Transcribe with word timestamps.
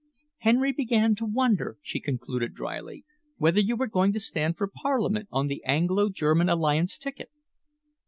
"Henry 0.39 0.71
began 0.71 1.13
to 1.13 1.27
wonder," 1.27 1.77
she 1.83 1.99
concluded 1.99 2.55
drily, 2.55 3.05
"whether 3.37 3.59
you 3.59 3.75
were 3.75 3.85
going 3.85 4.11
to 4.13 4.19
stand 4.19 4.57
for 4.57 4.67
Parliament 4.67 5.27
on 5.31 5.45
the 5.45 5.63
Anglo 5.63 6.09
German 6.09 6.49
alliance 6.49 6.97
ticket." 6.97 7.29